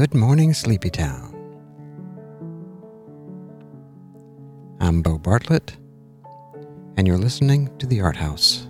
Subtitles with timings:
[0.00, 1.34] Good morning, Sleepy Town.
[4.80, 5.76] I'm Bo Bartlett,
[6.96, 8.66] and you're listening to The Art House.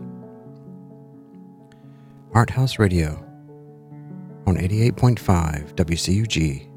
[2.33, 3.25] Art House Radio
[4.49, 6.69] on 88.5 WCUG,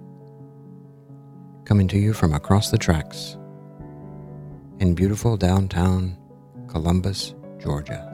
[1.65, 3.37] coming to you from across the tracks
[4.79, 6.15] in beautiful downtown
[6.67, 8.12] Columbus, Georgia.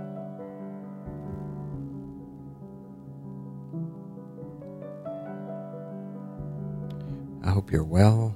[7.69, 8.35] Hope you're well.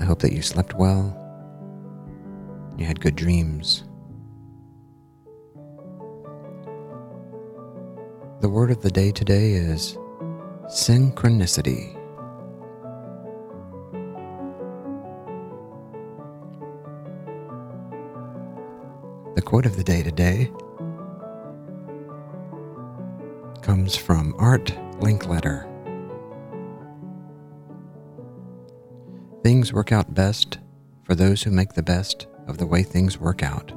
[0.00, 1.16] I hope that you slept well.
[2.76, 3.84] You had good dreams.
[8.40, 9.96] The word of the day today is
[10.66, 11.94] synchronicity.
[19.36, 20.50] The quote of the day today
[23.60, 25.71] comes from Art Linkletter.
[29.42, 30.58] Things work out best
[31.02, 33.72] for those who make the best of the way things work out.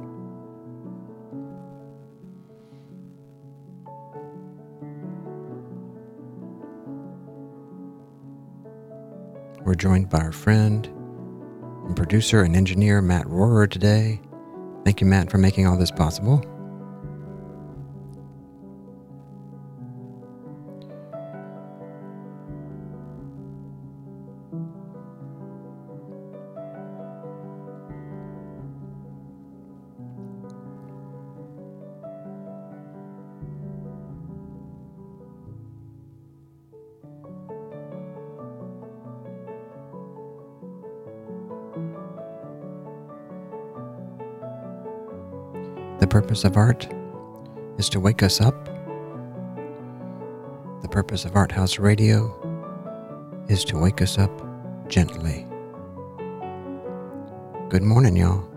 [9.64, 14.20] We're joined by our friend and producer and engineer Matt Rohrer today.
[14.84, 16.44] Thank you, Matt, for making all this possible.
[46.06, 46.88] The purpose of art
[47.78, 48.66] is to wake us up.
[50.82, 52.32] The purpose of Art House Radio
[53.48, 54.30] is to wake us up
[54.88, 55.48] gently.
[57.70, 58.48] Good morning, y'all.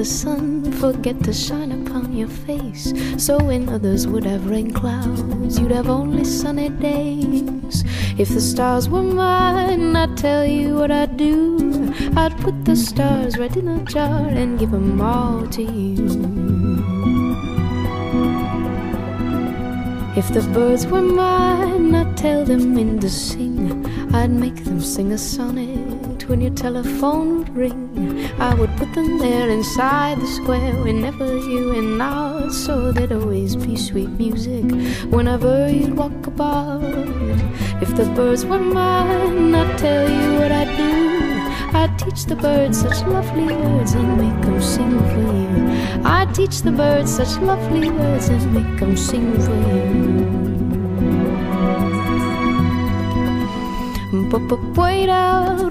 [0.00, 2.94] The sun forget to shine upon your face.
[3.18, 7.84] So when others would have rain clouds, you'd have only sunny days.
[8.16, 11.92] If the stars were mine, I'd tell you what I'd do.
[12.16, 16.08] I'd put the stars right in a jar and give them all to you.
[20.16, 23.84] If the birds were mine, I'd tell them when to sing.
[24.14, 28.19] I'd make them sing a sonnet when your telephone would ring.
[28.40, 33.54] I would put them there inside the square whenever you and I, so there'd always
[33.54, 34.64] be sweet music
[35.12, 36.82] whenever you'd walk about.
[37.82, 41.76] If the birds were mine, I'd tell you what I'd do.
[41.76, 46.02] I'd teach the birds such lovely words and make them sing for you.
[46.04, 50.40] I'd teach the birds such lovely words and make them sing for you.
[54.76, 55.70] Wait out,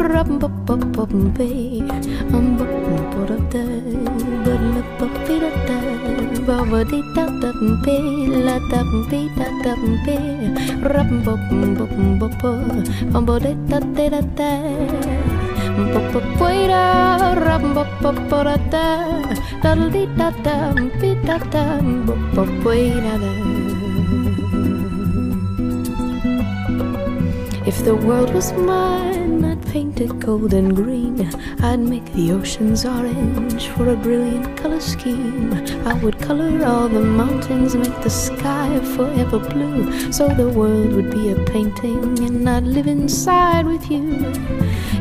[27.70, 29.39] if the world was mine
[29.70, 31.30] I'd paint it gold and green.
[31.62, 35.54] I'd make the oceans orange for a brilliant color scheme.
[35.86, 40.12] I would color all the mountains, make the sky forever blue.
[40.12, 44.32] So the world would be a painting, and I'd live inside with you.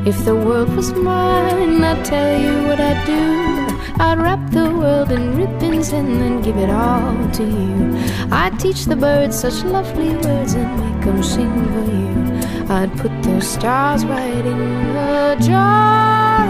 [0.05, 4.03] If the world was mine, I'd tell you what I'd do.
[4.05, 7.97] I'd wrap the world in ribbons and then give it all to you.
[8.31, 12.38] I'd teach the birds such lovely words and make them sing for you.
[12.71, 14.59] I'd put those stars right in
[14.93, 16.45] the jar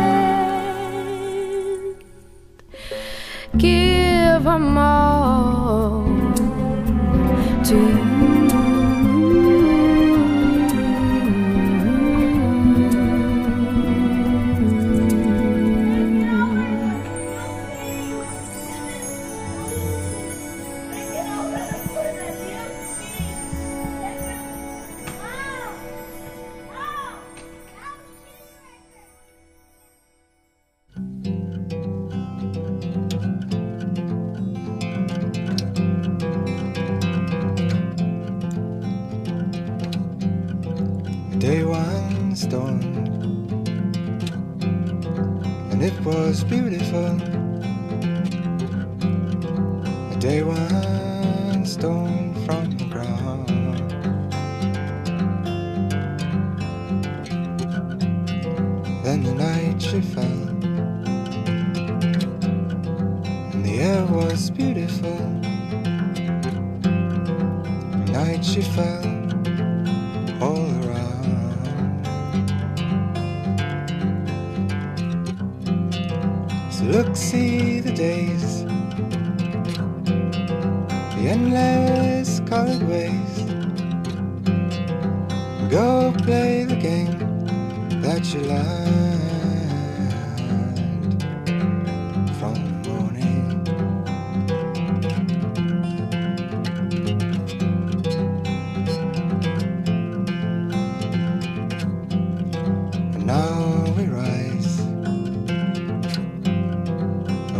[3.52, 6.04] and give them all
[7.64, 8.07] to you.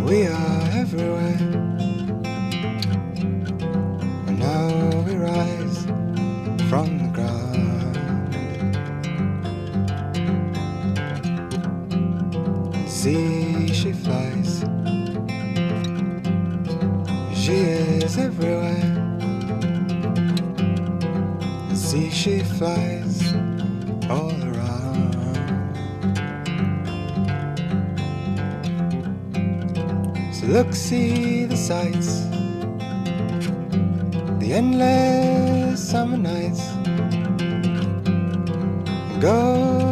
[0.09, 1.37] We are everywhere.
[4.27, 5.85] And now we rise
[6.71, 7.59] from the ground.
[12.89, 14.65] See, she flies.
[17.39, 18.83] She is everywhere.
[21.75, 22.98] See, she flies
[30.49, 32.23] look, see the sights,
[34.41, 36.63] the endless summer nights.
[39.21, 39.88] Go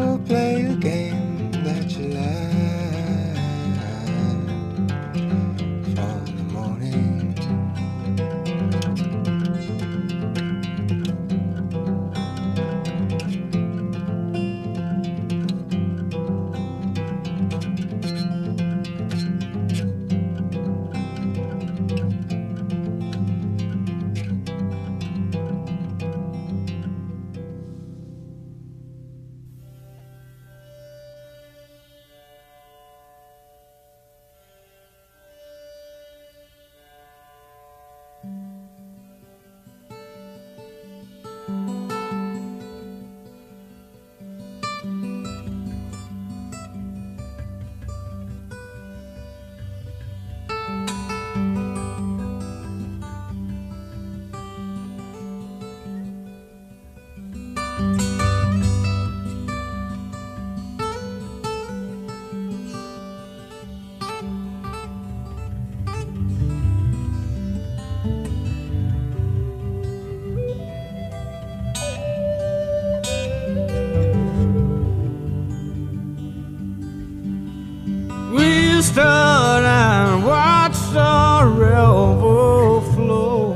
[78.97, 83.53] stood and watched the river flow.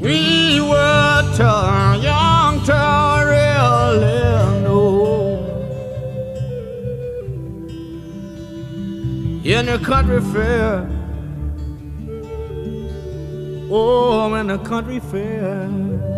[0.00, 2.80] We were too young to
[3.30, 4.18] really
[4.64, 5.04] know.
[9.44, 10.90] In the country fair,
[13.70, 16.11] oh, in the country fair.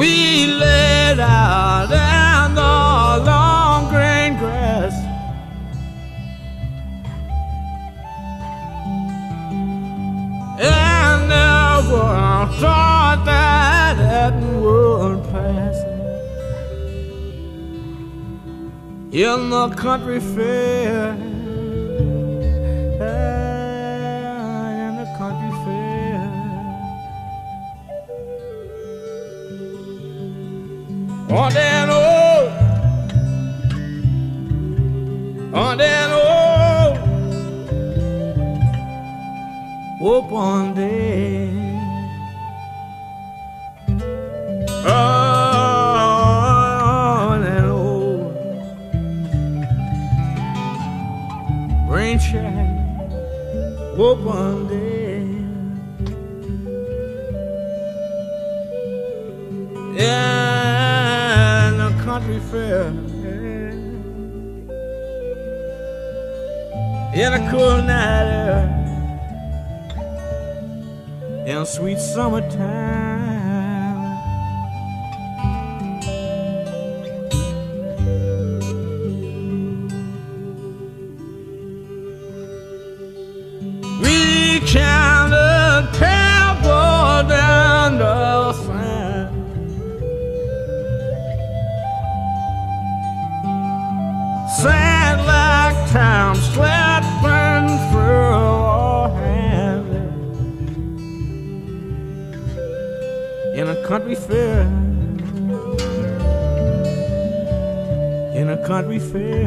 [0.00, 4.94] We laid out in the long green grass.
[10.58, 15.76] And never thought that it would pass.
[19.12, 21.19] In the country fair.
[31.32, 32.50] On that old,
[35.54, 35.78] on
[36.10, 36.98] old
[40.02, 41.50] open day.
[44.86, 45.80] On
[47.42, 48.34] that old
[51.88, 52.68] rain shack
[53.96, 54.59] open day.
[67.12, 68.28] In a cool night
[71.46, 73.09] air in sweet summertime.
[109.14, 109.39] A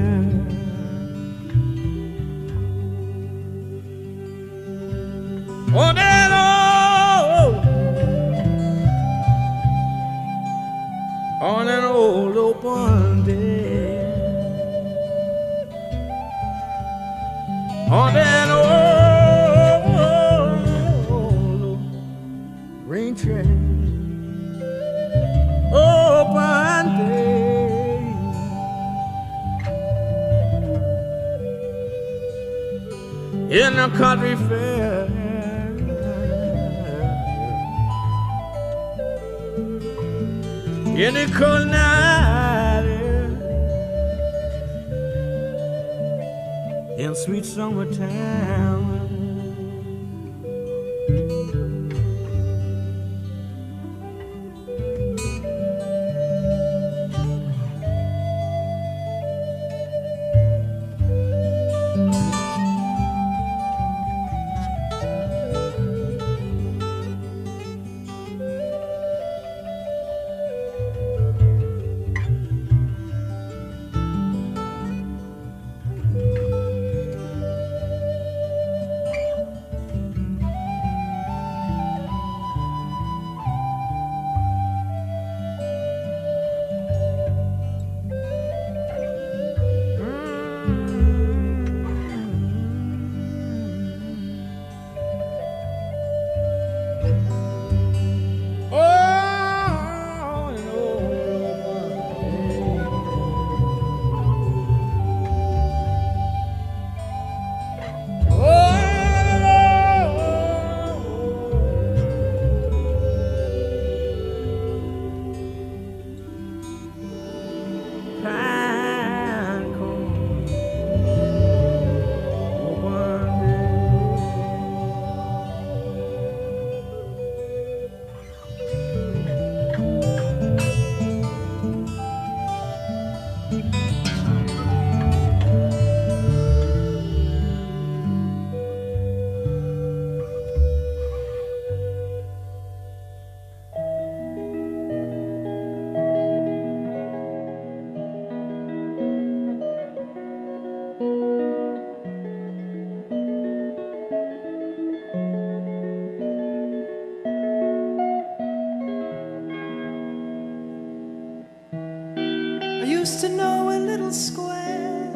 [163.23, 165.09] to know a little square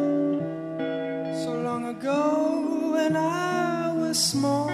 [1.43, 4.71] so long ago when I was small.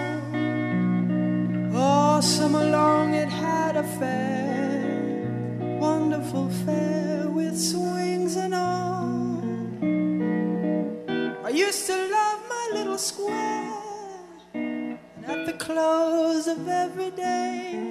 [1.75, 9.41] All summer long it had a fair, wonderful fair with swings and all.
[11.43, 13.73] I used to love my little square,
[14.53, 17.82] and at the close of every day,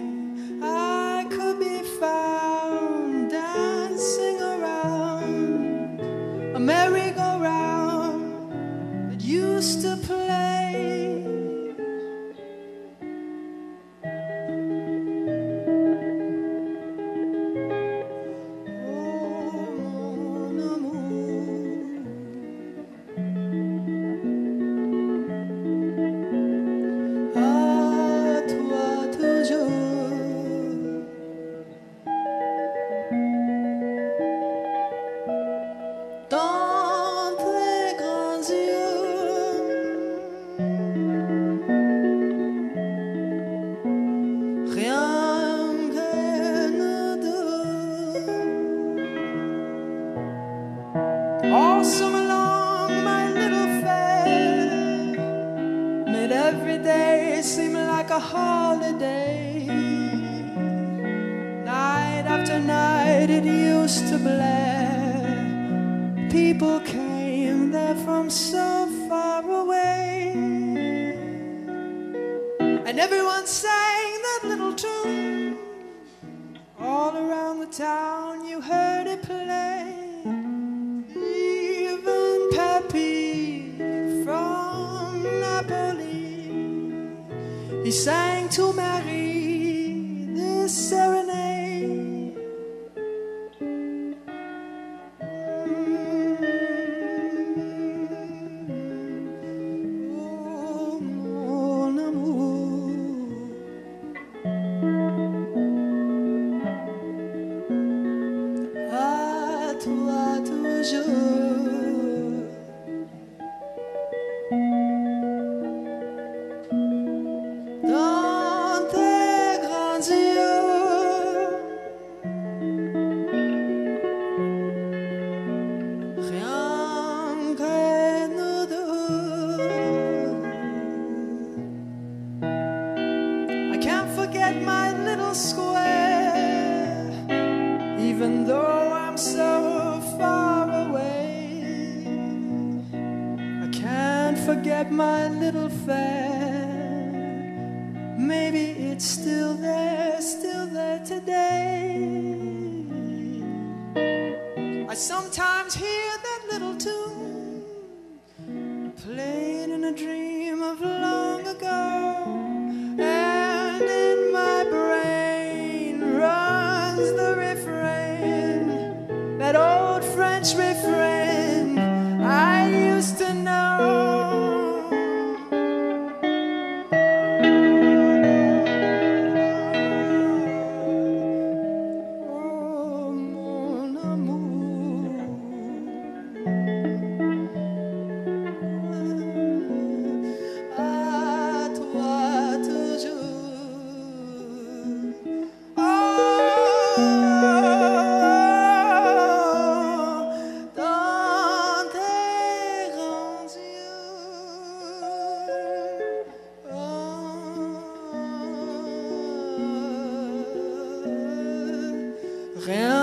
[212.64, 213.01] rien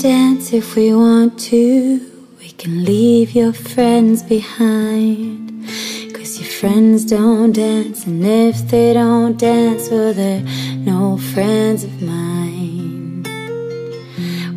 [0.00, 2.00] dance if we want to.
[2.38, 5.66] We can leave your friends behind.
[6.14, 10.42] Cause your friends don't dance, and if they don't dance, well, they're
[10.90, 13.24] no friends of mine.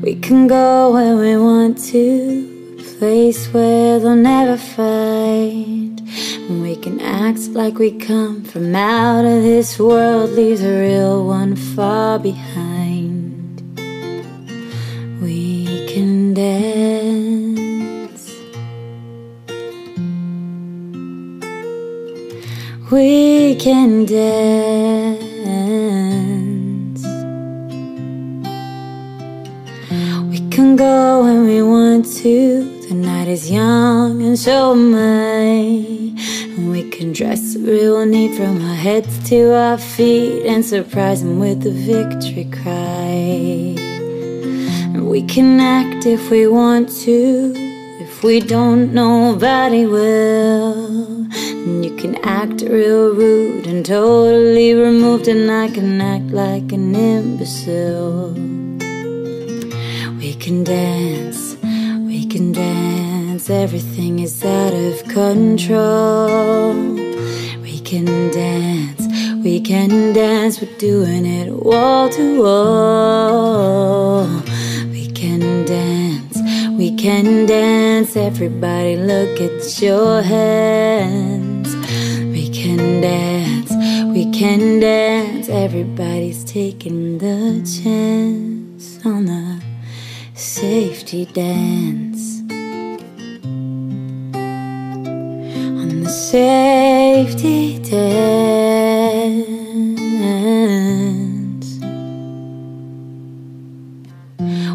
[0.01, 5.99] We can go where we want to, a place where they'll never find.
[6.47, 11.27] And we can act like we come from out of this world, leaves a real
[11.27, 12.62] one far behind.
[23.83, 25.43] We can dance.
[30.31, 32.63] We can go when we want to.
[32.87, 36.15] The night is young and so am I.
[36.55, 41.39] And we can dress real neat from our heads to our feet and surprise them
[41.39, 43.75] with a victory cry.
[44.93, 47.53] And we can act if we want to.
[47.99, 50.92] If we don't, nobody will.
[51.65, 58.33] You can act real rude and totally removed, and I can act like an imbecile.
[60.19, 61.55] We can dance,
[62.05, 66.73] we can dance, everything is out of control.
[67.61, 69.07] We can dance,
[69.41, 74.27] we can dance, we're doing it wall to wall.
[74.91, 76.37] We can dance,
[76.77, 81.42] We can dance, everybody look at your hands.
[82.63, 83.71] We can dance,
[84.15, 89.61] we can dance, everybody's taking the chance on the
[90.33, 92.39] safety dance.
[95.81, 98.83] On the safety dance.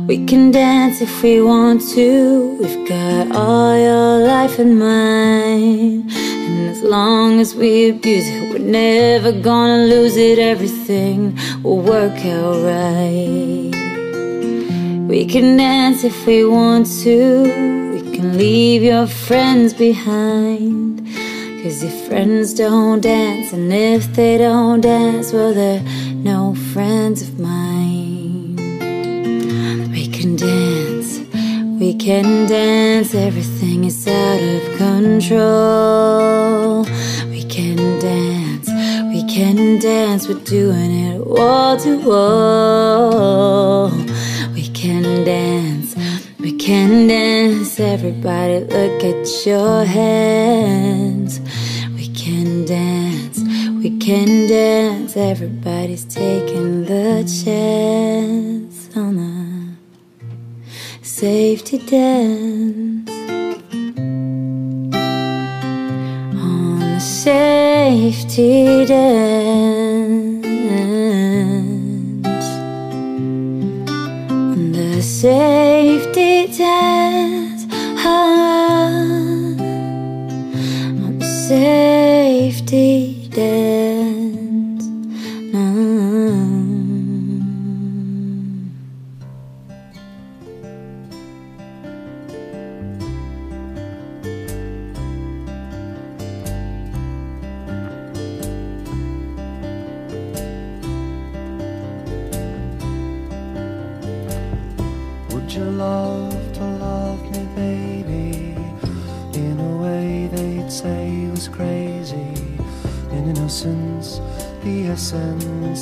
[0.08, 2.56] We can dance if we want to.
[2.58, 6.10] We've got all your life in mind.
[6.10, 10.38] And as long as we abuse it, we're never gonna lose it.
[10.38, 13.70] Everything will work out right.
[15.10, 17.92] We can dance if we want to.
[17.92, 21.06] We can leave your friends behind.
[21.62, 25.82] Cause your friends don't dance, and if they don't dance, well, they're
[26.14, 28.27] no friends of mine.
[31.78, 36.02] We can dance, everything is out of control.
[37.30, 38.68] We can dance,
[39.12, 43.90] we can dance, we're doing it wall to wall.
[44.54, 45.94] We can dance,
[46.40, 51.40] we can dance, everybody look at your hands.
[51.94, 53.40] We can dance,
[53.82, 59.37] we can dance, everybody's taking the chance on the
[61.18, 63.10] safety dance.
[66.38, 70.46] On the safety dance.
[74.30, 77.47] On the safety dance.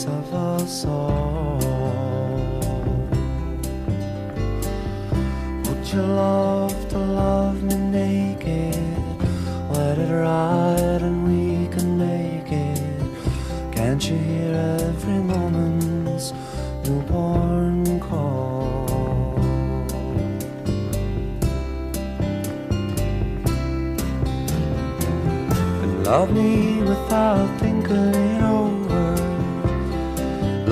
[0.04, 1.15] Of us all.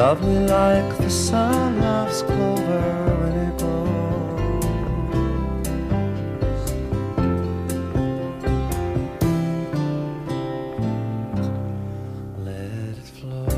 [0.07, 4.64] Love me like the sun loves clover when it grows.
[12.45, 13.49] Let it flow.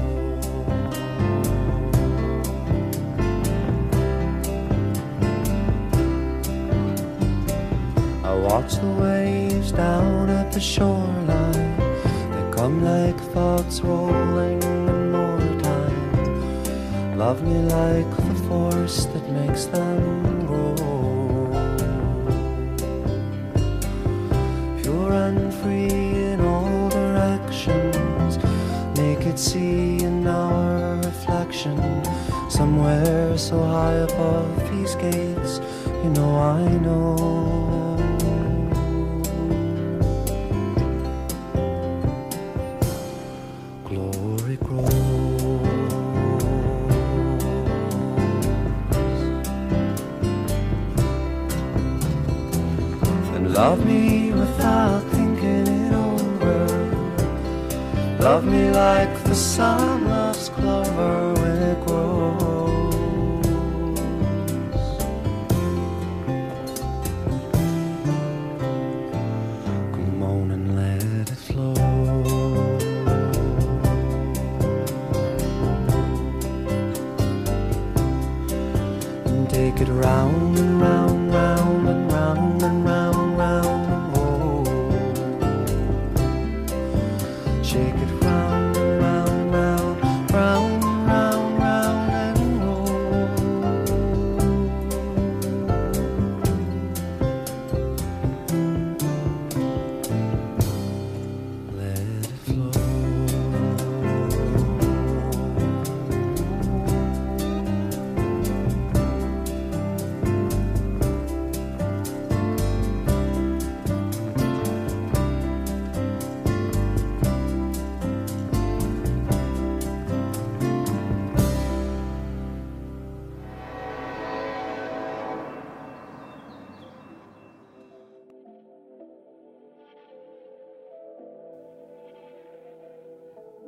[8.22, 11.15] I watch the waves down at the shoreline.
[17.26, 20.76] Love me like the force that makes them grow.
[24.80, 25.90] Pure and free
[26.30, 28.38] in all directions.
[28.96, 31.76] Make it see in our reflection.
[32.48, 35.58] Somewhere so high above these gates,
[36.04, 37.35] you know I know.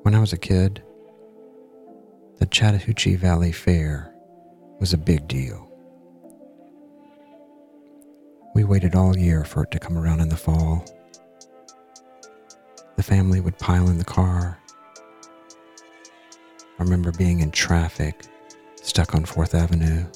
[0.09, 0.83] When I was a kid,
[2.39, 4.11] the Chattahoochee Valley Fair
[4.81, 5.71] was a big deal.
[8.55, 10.83] We waited all year for it to come around in the fall.
[12.97, 14.59] The family would pile in the car.
[16.79, 18.25] I remember being in traffic,
[18.77, 20.07] stuck on 4th Avenue,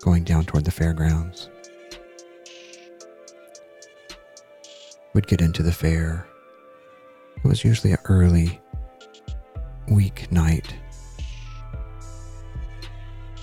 [0.00, 1.48] going down toward the fairgrounds.
[5.14, 6.26] We'd get into the fair.
[7.42, 8.60] It was usually an early
[9.90, 10.72] week night.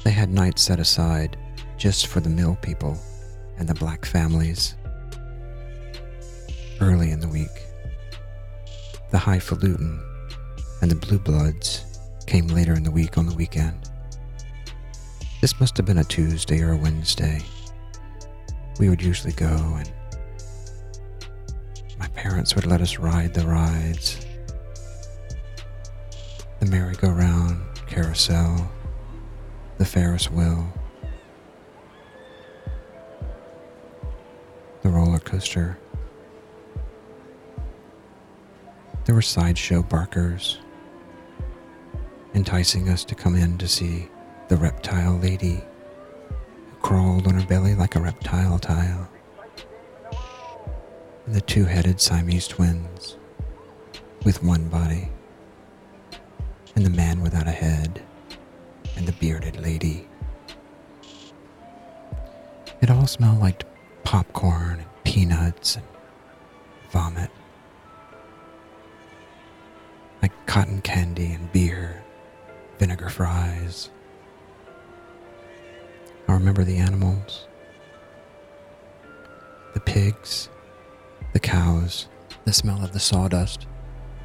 [0.05, 1.35] They had nights set aside
[1.77, 2.97] just for the mill people
[3.57, 4.75] and the black families.
[6.79, 7.51] Early in the week,
[9.11, 10.01] the highfalutin
[10.81, 13.89] and the blue bloods came later in the week on the weekend.
[15.41, 17.41] This must have been a Tuesday or a Wednesday.
[18.79, 19.91] We would usually go, and
[21.99, 24.26] my parents would let us ride the rides
[26.59, 28.71] the merry-go-round, carousel,
[29.77, 30.67] the Ferris wheel,
[34.81, 35.77] the roller coaster.
[39.05, 40.59] There were sideshow barkers
[42.33, 44.09] enticing us to come in to see
[44.47, 45.61] the reptile lady
[46.69, 49.07] who crawled on her belly like a reptile tile,
[51.25, 53.17] and the two headed Siamese twins
[54.23, 55.09] with one body,
[56.77, 58.03] and the man without a head,
[58.95, 60.07] and the bearded lady.
[62.81, 63.63] It all smelled like
[64.03, 65.85] popcorn and peanuts and
[66.91, 67.31] vomit,
[70.21, 72.03] like cotton candy and beer,
[72.77, 73.89] vinegar fries.
[76.27, 77.47] I remember the animals,
[79.73, 80.49] the pigs,
[81.33, 82.07] the cows,
[82.45, 83.65] the smell of the sawdust,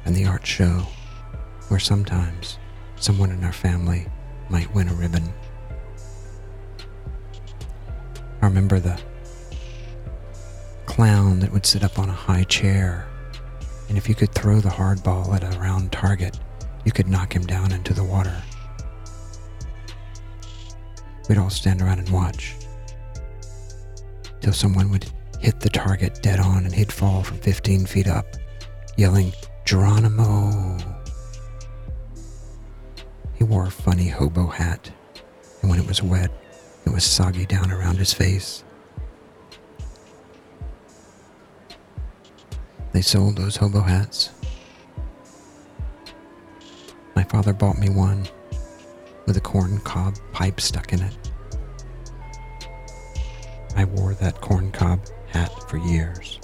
[0.05, 0.85] and the art show,
[1.73, 2.59] where sometimes
[2.97, 4.05] someone in our family
[4.47, 5.33] might win a ribbon.
[8.43, 9.01] I remember the
[10.85, 13.07] clown that would sit up on a high chair,
[13.89, 16.39] and if you could throw the hard ball at a round target,
[16.85, 18.39] you could knock him down into the water.
[21.27, 22.53] We'd all stand around and watch
[24.41, 28.27] till someone would hit the target dead on and he'd fall from 15 feet up,
[28.95, 29.33] yelling,
[29.65, 30.77] Geronimo!
[33.43, 34.89] He wore a funny hobo hat,
[35.59, 36.31] and when it was wet,
[36.85, 38.63] it was soggy down around his face.
[42.93, 44.29] They sold those hobo hats.
[47.17, 48.29] My father bought me one
[49.25, 51.17] with a corn cob pipe stuck in it.
[53.75, 56.39] I wore that corn cob hat for years.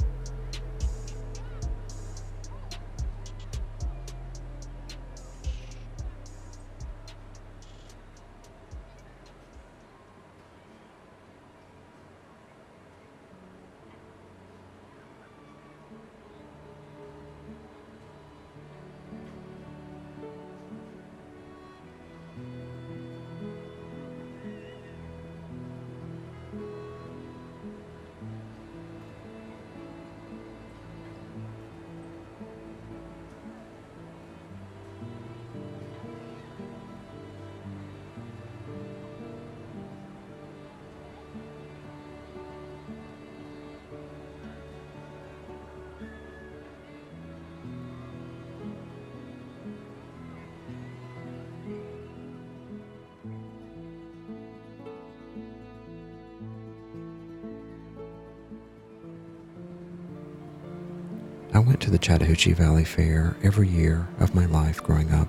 [61.59, 65.27] I went to the Chattahoochee Valley Fair every year of my life growing up.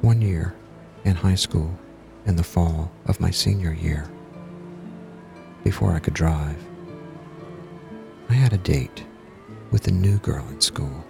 [0.00, 0.56] One year
[1.04, 1.78] in high school
[2.26, 4.10] in the fall of my senior year,
[5.62, 6.56] before I could drive,
[8.28, 9.04] I had a date
[9.70, 11.04] with a new girl in school.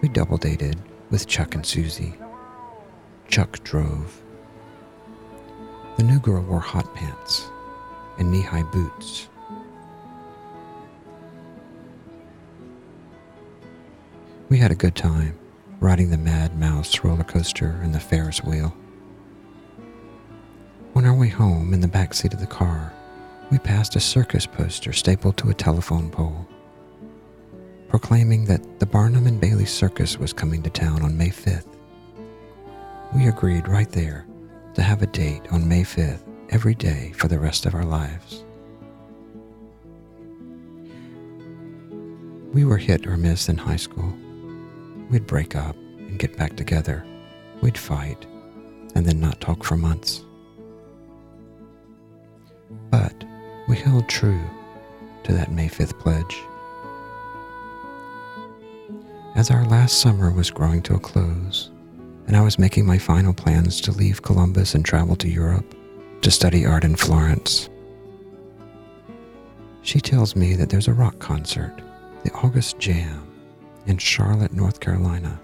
[0.00, 2.14] We double dated with Chuck and Susie.
[3.28, 4.22] Chuck drove.
[5.98, 7.50] The new girl wore hot pants
[8.16, 9.28] and knee high boots
[14.50, 15.38] We had a good time
[15.78, 18.76] riding the Mad Mouse roller coaster and the Ferris wheel.
[20.96, 22.92] On our way home in the back seat of the car,
[23.52, 26.48] we passed a circus poster stapled to a telephone pole,
[27.88, 31.76] proclaiming that the Barnum and Bailey Circus was coming to town on May 5th.
[33.14, 34.26] We agreed right there
[34.74, 38.44] to have a date on May 5th every day for the rest of our lives.
[42.52, 44.12] We were hit or miss in high school.
[45.10, 47.04] We'd break up and get back together.
[47.62, 48.26] We'd fight
[48.94, 50.24] and then not talk for months.
[52.90, 53.24] But
[53.68, 54.40] we held true
[55.24, 56.42] to that May 5th pledge.
[59.34, 61.70] As our last summer was growing to a close,
[62.26, 65.74] and I was making my final plans to leave Columbus and travel to Europe
[66.22, 67.68] to study art in Florence,
[69.82, 71.74] she tells me that there's a rock concert,
[72.22, 73.26] the August Jam,
[73.86, 75.40] in Charlotte, North Carolina.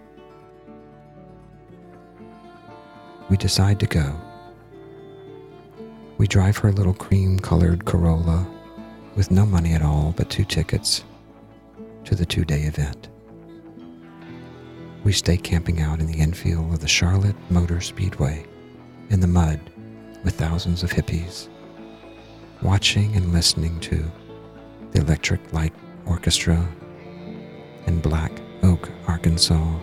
[3.29, 4.15] We decide to go.
[6.19, 8.47] We drive her little cream colored Corolla
[9.17, 11.05] with no money at all but two tickets
[12.05, 13.09] to the two day event.
[15.05, 18.45] We stay camping out in the infield of the Charlotte Motor Speedway
[19.11, 19.61] in the mud
[20.25, 21.49] with thousands of hippies,
[22.63, 24.05] watching and listening to
[24.93, 25.73] the Electric Light
[26.07, 26.67] Orchestra
[27.87, 29.79] in Black Oak, Arkansas.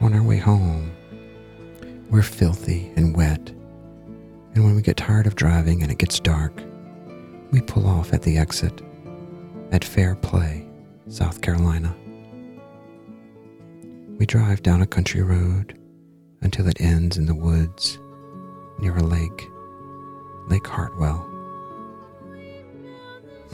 [0.00, 0.92] On our way home,
[2.10, 3.50] we're filthy and wet,
[4.54, 6.52] and when we get tired of driving and it gets dark,
[7.50, 8.82] we pull off at the exit
[9.72, 10.66] at Fair Play,
[11.08, 11.94] South Carolina.
[14.18, 15.78] We drive down a country road
[16.40, 17.98] until it ends in the woods
[18.78, 19.48] near a lake,
[20.48, 21.33] Lake Hartwell.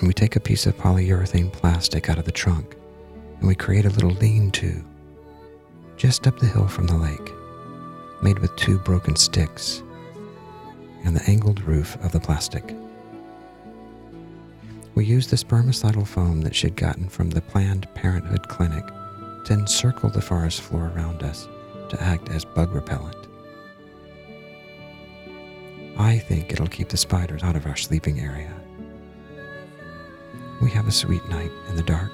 [0.01, 2.75] And we take a piece of polyurethane plastic out of the trunk
[3.39, 4.83] and we create a little lean to
[5.99, 7.31] just up the hill from the lake,
[8.23, 9.83] made with two broken sticks
[11.05, 12.75] and the angled roof of the plastic.
[14.95, 18.87] We used the spermicidal foam that she'd gotten from the Planned Parenthood clinic
[19.45, 21.47] to encircle the forest floor around us
[21.91, 23.17] to act as bug repellent.
[25.99, 28.51] I think it'll keep the spiders out of our sleeping area.
[30.81, 32.11] Have a sweet night in the dark,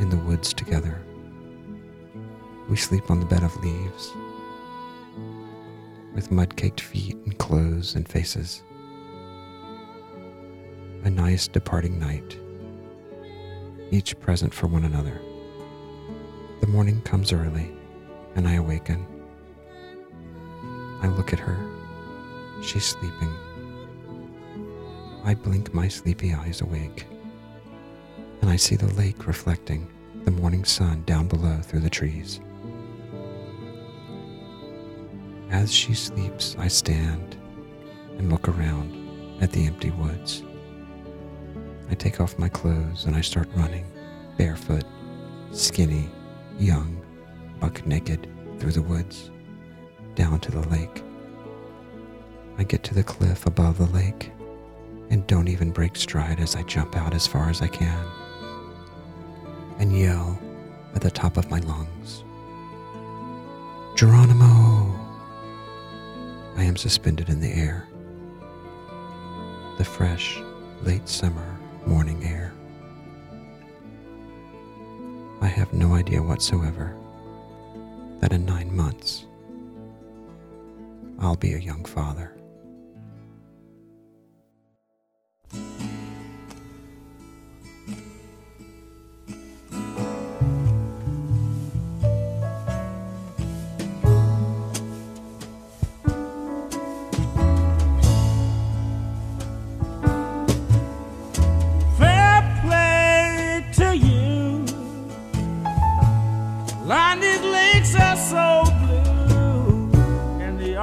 [0.00, 1.02] in the woods together.
[2.70, 4.10] We sleep on the bed of leaves,
[6.14, 8.62] with mud caked feet and clothes and faces.
[11.04, 12.38] A nice departing night,
[13.90, 15.20] each present for one another.
[16.62, 17.70] The morning comes early,
[18.34, 19.06] and I awaken.
[21.02, 21.58] I look at her.
[22.62, 23.36] She's sleeping.
[25.30, 27.06] I blink my sleepy eyes awake,
[28.40, 29.86] and I see the lake reflecting
[30.24, 32.40] the morning sun down below through the trees.
[35.48, 37.36] As she sleeps, I stand
[38.18, 40.42] and look around at the empty woods.
[41.88, 43.86] I take off my clothes and I start running,
[44.36, 44.84] barefoot,
[45.52, 46.10] skinny,
[46.58, 47.00] young,
[47.60, 49.30] buck naked, through the woods,
[50.16, 51.04] down to the lake.
[52.58, 54.32] I get to the cliff above the lake
[55.10, 58.06] and don't even break stride as I jump out as far as I can
[59.78, 60.38] and yell
[60.94, 62.24] at the top of my lungs
[64.00, 64.98] Geronimo!
[66.56, 67.86] I am suspended in the air.
[69.76, 70.40] The fresh,
[70.82, 72.54] late summer morning air.
[75.42, 76.96] I have no idea whatsoever
[78.20, 79.26] that in nine months
[81.18, 82.32] I'll be a young father.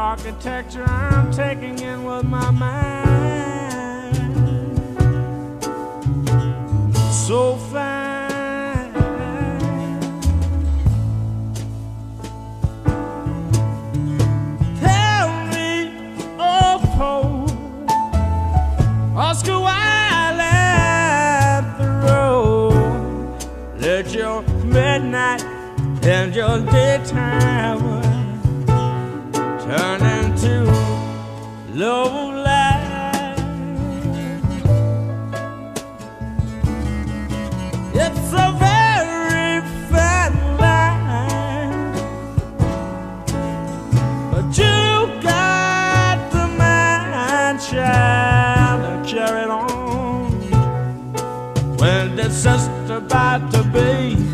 [0.08, 4.16] Architecture I'm taking in with my mind.
[7.12, 8.94] So fine.
[14.80, 15.92] Tell me,
[16.40, 17.46] oh, Poe.
[19.14, 20.54] Oscar Wilde
[21.80, 23.44] the road.
[23.78, 25.44] Let your midnight
[26.04, 27.87] and your daytime
[52.48, 54.27] just about to be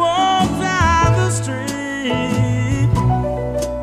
[0.00, 2.90] as he down the street.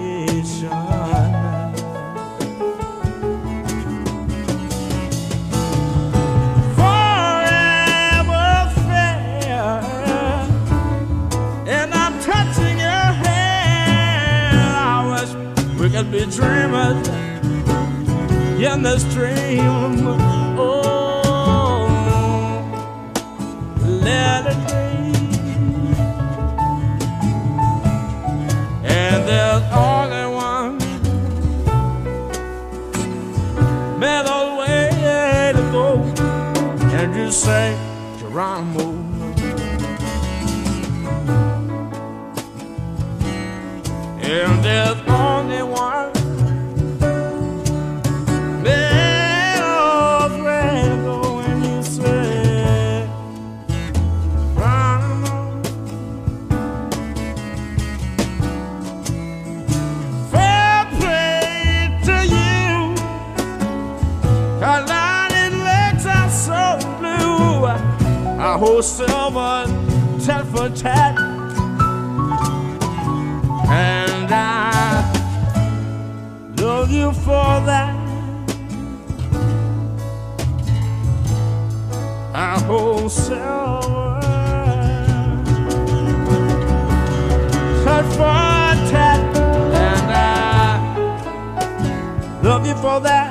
[15.96, 17.08] Could be dreamers
[18.64, 20.06] in this dream.
[20.58, 21.86] Oh,
[23.84, 24.74] let it be.
[28.84, 30.78] And there's only one
[34.56, 35.88] way to go.
[36.98, 37.76] And you say,
[38.18, 38.86] Geronimo.
[44.22, 44.95] And there's
[68.66, 69.64] Hold silver
[70.26, 71.16] tat for tat.
[73.68, 75.04] And I
[76.58, 77.94] love you for that.
[82.34, 84.20] I hold silver
[87.84, 89.20] tat for tat.
[89.86, 90.18] And I
[92.42, 93.30] love you for that.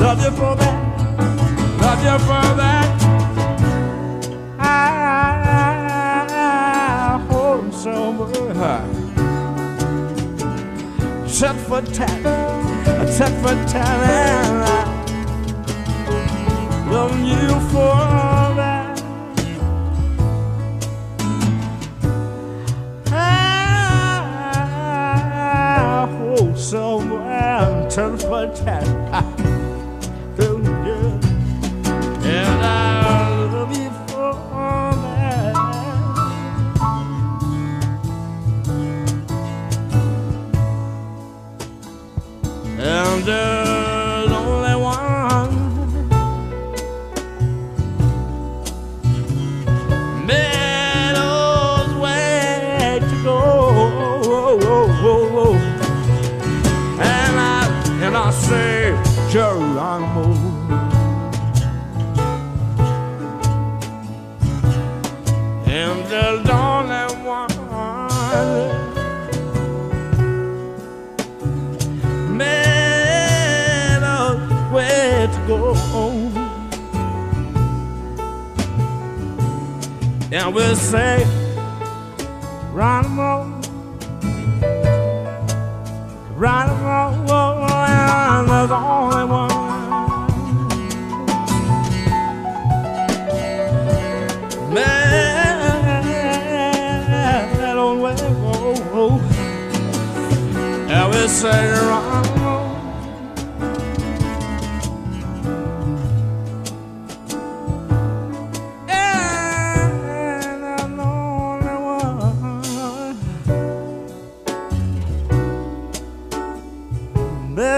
[0.00, 0.78] Love you for that.
[1.82, 3.07] Love you for that.
[11.80, 12.22] Tat,
[13.18, 14.27] tat for tat,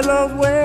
[0.02, 0.59] better way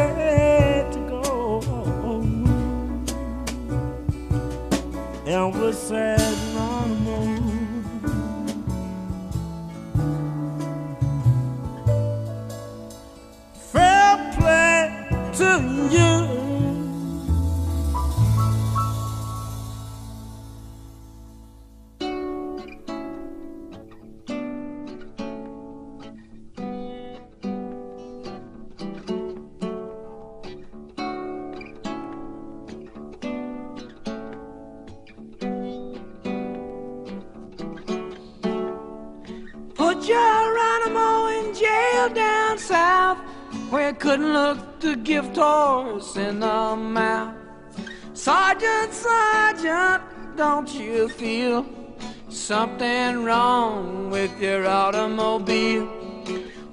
[52.45, 55.87] something wrong with your automobile.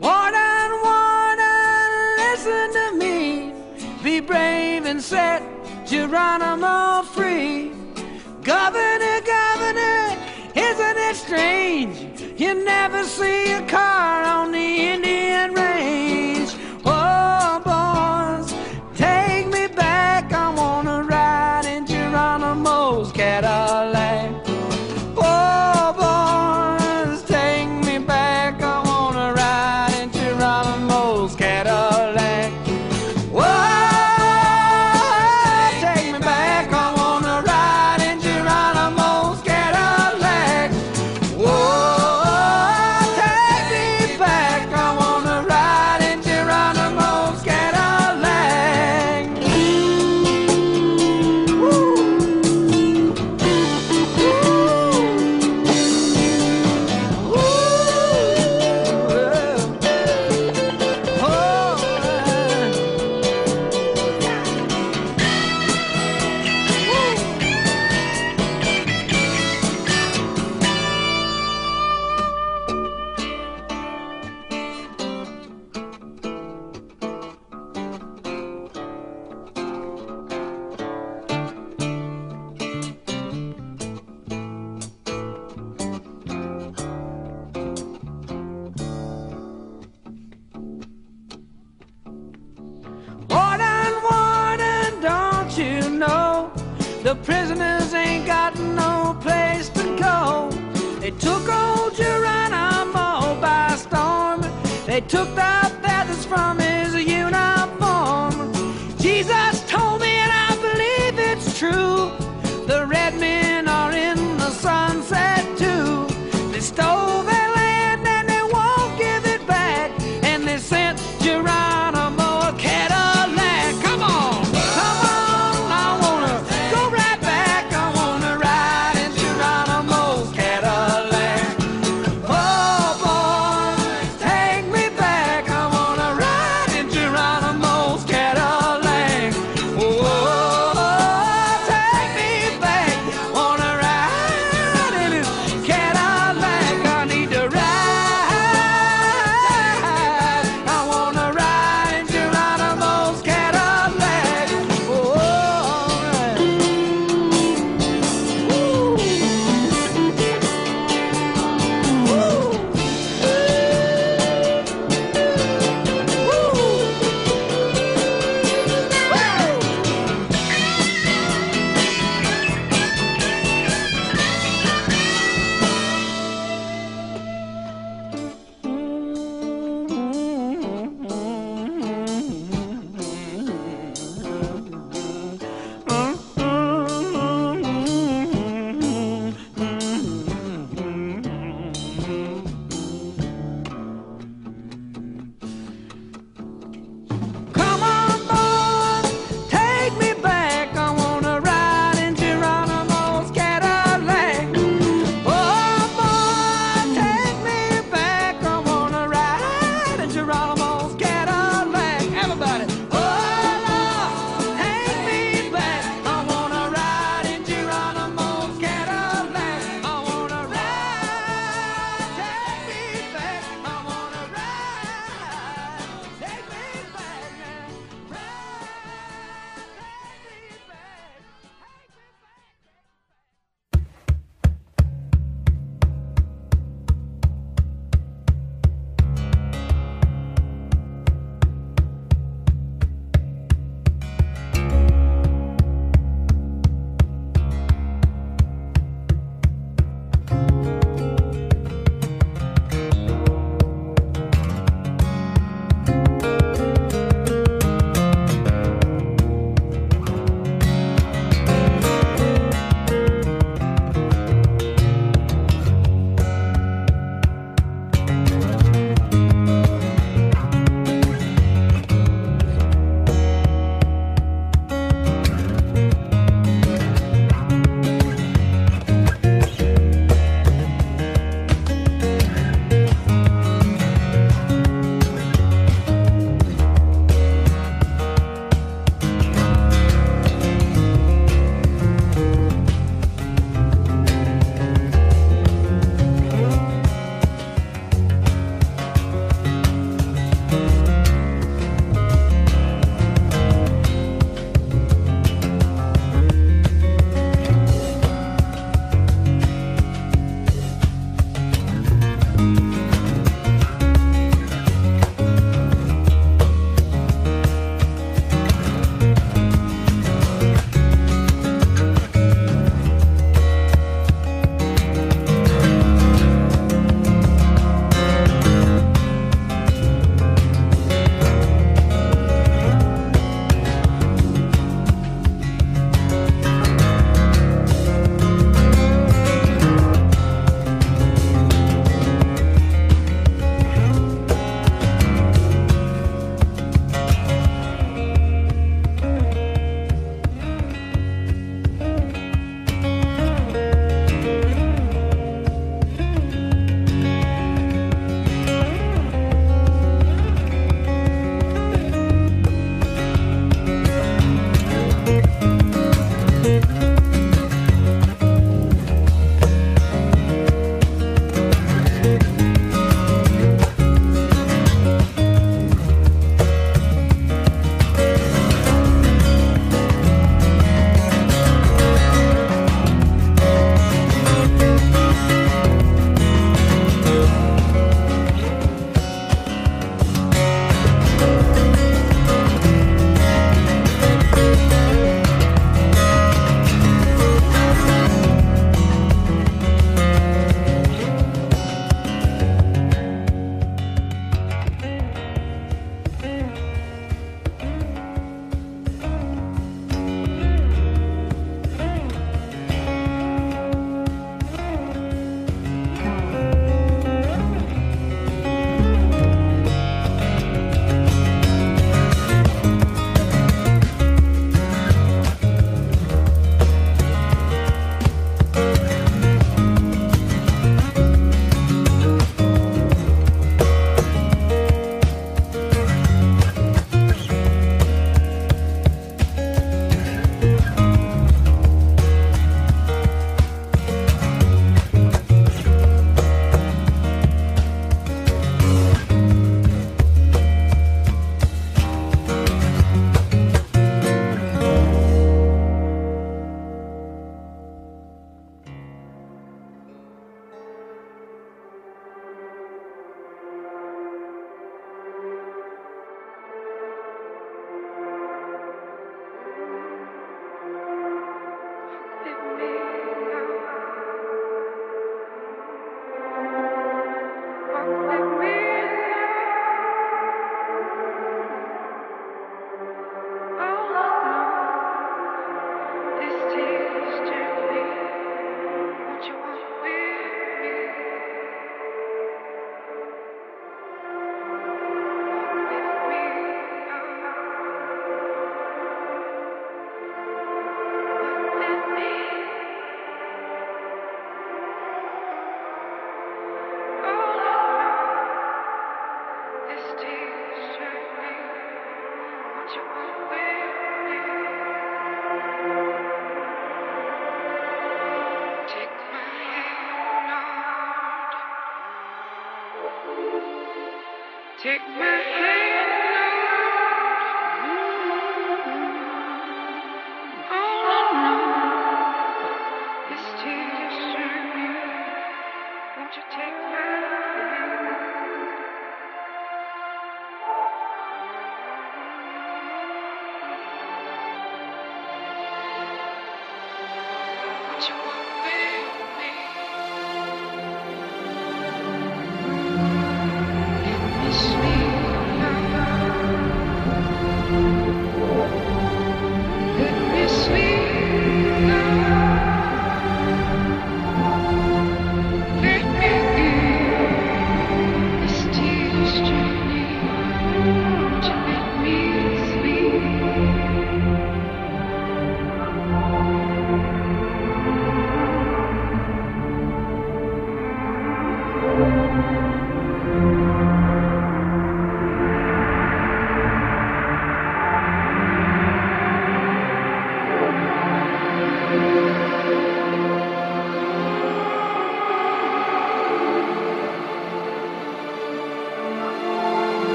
[0.00, 3.52] Warden, warden, listen to me.
[4.02, 5.42] Be brave and set
[5.86, 7.72] Geronimo free.
[8.42, 10.16] Governor, governor,
[10.54, 12.40] isn't it strange?
[12.40, 15.27] You never see a car on the Indian.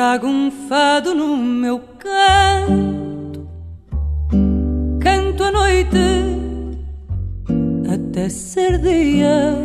[0.00, 3.46] trago um fado no meu canto.
[4.98, 5.98] Canto a noite
[7.86, 9.58] até ser dia.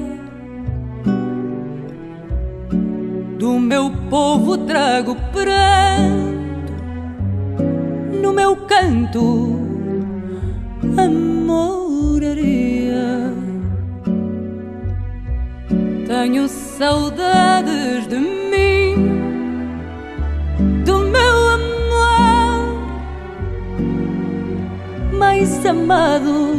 [3.40, 6.74] Do meu povo trago pranto,
[8.22, 9.58] no meu canto
[10.98, 12.44] amoraria.
[16.06, 17.15] Tenho saudade
[25.86, 26.58] amado.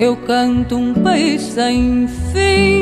[0.00, 2.77] Eu canto um país sem fim.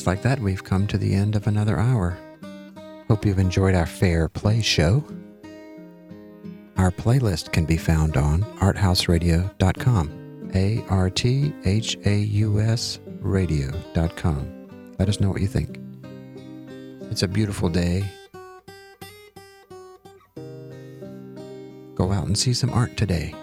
[0.00, 2.16] Just like that, we've come to the end of another hour.
[3.08, 5.04] Hope you've enjoyed our Fair Play show.
[6.78, 10.50] Our playlist can be found on arthausradio.com.
[10.54, 14.94] A R T H A U S radio.com.
[14.98, 15.78] Let us know what you think.
[17.10, 18.02] It's a beautiful day.
[21.94, 23.34] Go out and see some art today.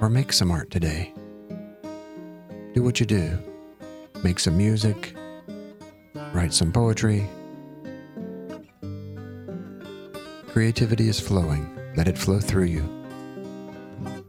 [0.00, 1.12] Or make some art today.
[2.72, 3.38] Do what you do.
[4.22, 5.14] Make some music.
[6.32, 7.28] Write some poetry.
[10.48, 11.68] Creativity is flowing.
[11.96, 12.82] Let it flow through you.
[14.04, 14.22] I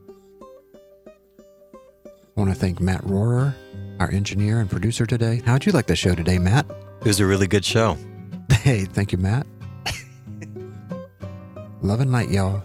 [2.36, 3.54] want to thank Matt Rohrer,
[4.00, 5.42] our engineer and producer today.
[5.46, 6.66] How'd you like the show today, Matt?
[7.02, 7.98] It was a really good show.
[8.52, 9.46] Hey, thank you, Matt.
[11.82, 12.64] Love and light, y'all.